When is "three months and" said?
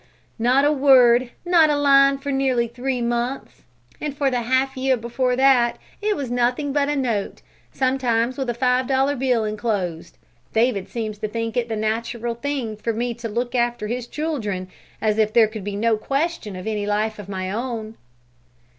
2.67-4.17